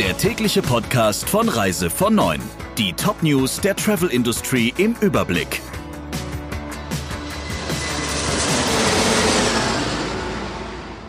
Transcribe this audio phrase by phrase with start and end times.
[0.00, 2.40] der tägliche Podcast von Reise von 9.
[2.78, 5.60] Die Top-News der Travel Industry im Überblick.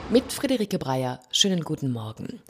[0.09, 2.41] Mit Friederike Breyer, schönen guten Morgen.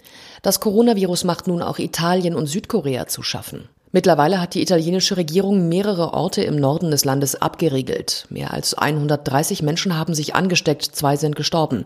[0.42, 3.70] Das Coronavirus macht nun auch Italien und Südkorea zu schaffen.
[3.94, 8.26] Mittlerweile hat die italienische Regierung mehrere Orte im Norden des Landes abgeriegelt.
[8.30, 11.84] Mehr als 130 Menschen haben sich angesteckt, zwei sind gestorben.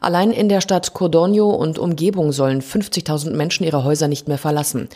[0.00, 4.88] Allein in der Stadt Cordogno und Umgebung sollen 50.000 Menschen ihre Häuser nicht mehr verlassen.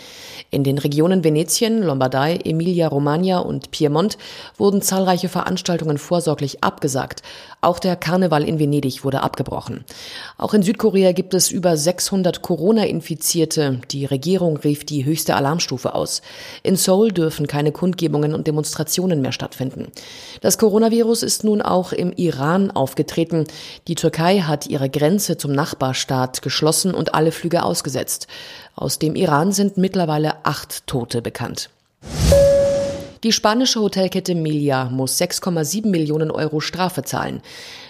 [0.50, 4.16] In den Regionen Venetien, Lombardei, Emilia-Romagna und Piemont
[4.56, 7.22] wurden zahlreiche Veranstaltungen vorsorglich abgesagt.
[7.60, 9.84] Auch der Karneval in Venedig wurde abgebrochen.
[10.36, 13.80] Auch in Südkorea gibt es über 600 Corona-Infizierte.
[13.90, 16.22] Die Regierung rief die höchste Alarmstufe aus.
[16.62, 19.88] In Seoul dürfen keine Kundgebungen und Demonstrationen mehr stattfinden.
[20.40, 23.46] Das Coronavirus ist nun auch im Iran aufgetreten.
[23.88, 28.26] Die Türkei hat ihre Grenze zum Nachbarstaat geschlossen und alle Flüge ausgesetzt.
[28.74, 31.70] Aus dem Iran sind mittlerweile acht Tote bekannt.
[33.24, 37.40] Die spanische Hotelkette Melia muss 6,7 Millionen Euro Strafe zahlen.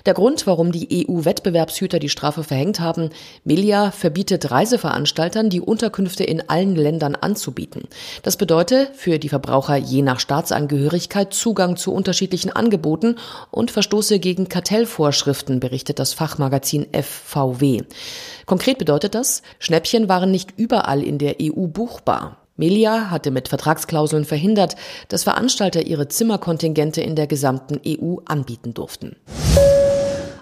[0.05, 3.09] Der Grund, warum die EU-Wettbewerbshüter die Strafe verhängt haben,
[3.43, 7.85] Melia verbietet Reiseveranstaltern, die Unterkünfte in allen Ländern anzubieten.
[8.23, 13.17] Das bedeutet für die Verbraucher je nach Staatsangehörigkeit Zugang zu unterschiedlichen Angeboten
[13.51, 17.85] und verstoße gegen Kartellvorschriften, berichtet das Fachmagazin FVW.
[18.45, 22.42] Konkret bedeutet das, Schnäppchen waren nicht überall in der EU buchbar.
[22.63, 24.77] Melia hatte mit Vertragsklauseln verhindert,
[25.09, 29.17] dass Veranstalter ihre Zimmerkontingente in der gesamten EU anbieten durften.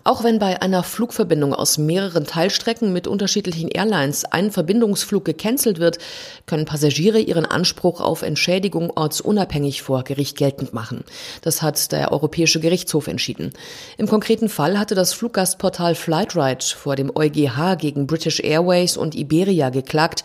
[0.05, 5.99] Auch wenn bei einer Flugverbindung aus mehreren Teilstrecken mit unterschiedlichen Airlines ein Verbindungsflug gecancelt wird,
[6.47, 11.05] können Passagiere ihren Anspruch auf Entschädigung ortsunabhängig vor Gericht geltend machen.
[11.43, 13.53] Das hat der Europäische Gerichtshof entschieden.
[13.99, 19.69] Im konkreten Fall hatte das Fluggastportal Flightride vor dem EuGH gegen British Airways und Iberia
[19.69, 20.25] geklagt,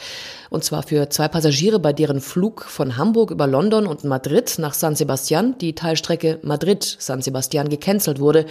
[0.56, 4.74] und zwar für zwei Passagiere, bei deren Flug von Hamburg über London und Madrid nach
[4.74, 8.46] San Sebastian die Teilstrecke Madrid-San Sebastian gecancelt wurde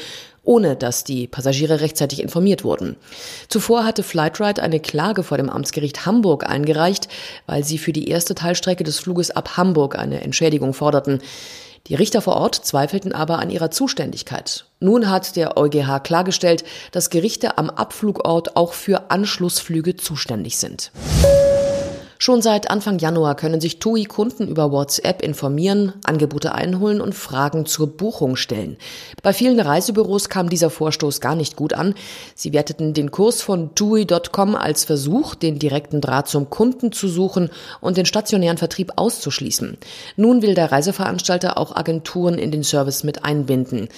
[0.45, 2.97] ohne dass die Passagiere rechtzeitig informiert wurden.
[3.49, 7.09] Zuvor hatte Flightride eine Klage vor dem Amtsgericht Hamburg eingereicht,
[7.47, 11.21] weil sie für die erste Teilstrecke des Fluges ab Hamburg eine Entschädigung forderten.
[11.87, 14.67] Die Richter vor Ort zweifelten aber an ihrer Zuständigkeit.
[14.81, 20.93] Nun hat der EuGH klargestellt, dass Gerichte am Abflugort auch für Anschlussflüge zuständig sind.
[22.25, 27.87] Schon seit Anfang Januar können sich TUI-Kunden über WhatsApp informieren, Angebote einholen und Fragen zur
[27.87, 28.79] Buchung stellen.
[29.23, 31.95] Bei vielen Reisebüros kam dieser Vorstoß gar nicht gut an.
[32.35, 37.51] Sie werteten den Kurs von TUI.com als Versuch, den direkten Draht zum Kunden zu suchen
[37.83, 39.77] und den stationären Vertrieb auszuschließen.
[40.17, 43.91] Nun will der Reiseveranstalter auch Agenturen in den Service mit einbinden.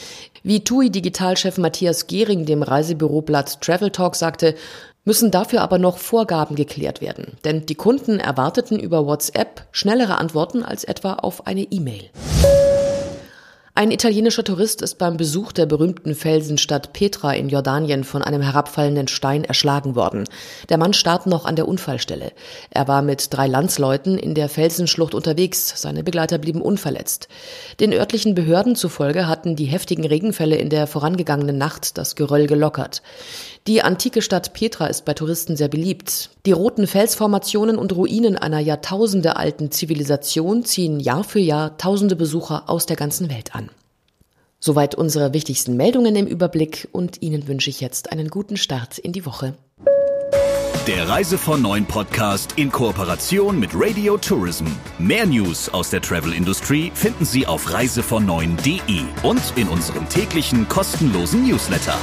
[0.42, 4.56] Wie TUI-Digitalchef Matthias Gehring dem Reisebüroblatt Travel Talk sagte,
[5.06, 7.38] müssen dafür aber noch Vorgaben geklärt werden.
[7.44, 12.10] Denn die Kunden erwarteten über WhatsApp schnellere Antworten als etwa auf eine E-Mail.
[13.78, 19.06] Ein italienischer Tourist ist beim Besuch der berühmten Felsenstadt Petra in Jordanien von einem herabfallenden
[19.06, 20.24] Stein erschlagen worden.
[20.70, 22.32] Der Mann starb noch an der Unfallstelle.
[22.70, 25.74] Er war mit drei Landsleuten in der Felsenschlucht unterwegs.
[25.76, 27.28] Seine Begleiter blieben unverletzt.
[27.78, 33.02] Den örtlichen Behörden zufolge hatten die heftigen Regenfälle in der vorangegangenen Nacht das Geröll gelockert.
[33.66, 36.30] Die antike Stadt Petra ist bei Touristen sehr beliebt.
[36.46, 42.86] Die roten Felsformationen und Ruinen einer jahrtausendealten Zivilisation ziehen Jahr für Jahr tausende Besucher aus
[42.86, 43.65] der ganzen Welt an.
[44.66, 49.12] Soweit unsere wichtigsten Meldungen im Überblick und Ihnen wünsche ich jetzt einen guten Start in
[49.12, 49.54] die Woche.
[50.88, 54.66] Der Reise von Neuen Podcast in Kooperation mit Radio Tourism.
[54.98, 58.26] Mehr News aus der Travel Industry finden Sie auf reisevon
[59.22, 61.94] und in unserem täglichen kostenlosen Newsletter.